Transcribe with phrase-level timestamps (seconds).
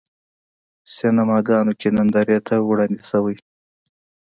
[0.93, 3.35] سینماګانو کې نندارې ته وړاندې شوی.